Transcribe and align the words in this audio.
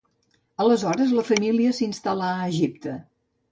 Aleshores 0.63 1.13
la 1.19 1.27
família 1.27 1.75
s'instal·là 1.81 2.33
a 2.41 2.51
Egipte. 2.57 2.99